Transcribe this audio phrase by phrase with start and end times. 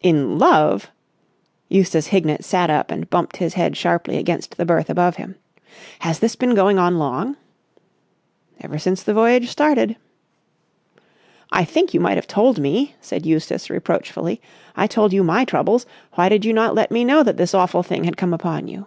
[0.00, 0.90] "In love!"
[1.68, 5.34] Eustace Hignett sat up and bumped his head sharply against the berth above him.
[5.98, 7.36] "Has this been going on long?"
[8.62, 9.96] "Ever since the voyage started."
[11.52, 14.40] "I think you might have told me," said Eustace reproachfully.
[14.74, 15.84] "I told you my troubles.
[16.14, 18.86] Why did you not let me know that this awful thing had come upon you?"